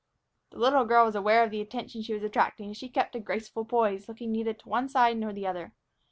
[0.49, 3.19] The little girl was aware of the attention she was attracting, and she kept a
[3.19, 5.73] graceful poise, looking neither to one side nor the other.